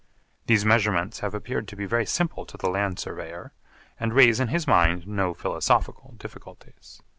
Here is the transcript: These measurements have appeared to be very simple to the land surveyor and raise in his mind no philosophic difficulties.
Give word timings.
These 0.47 0.65
measurements 0.65 1.19
have 1.19 1.35
appeared 1.35 1.67
to 1.67 1.75
be 1.75 1.85
very 1.85 2.07
simple 2.07 2.43
to 2.47 2.57
the 2.57 2.67
land 2.71 2.97
surveyor 2.97 3.53
and 3.99 4.13
raise 4.15 4.39
in 4.39 4.47
his 4.47 4.65
mind 4.65 5.05
no 5.05 5.35
philosophic 5.35 5.93
difficulties. 6.17 7.03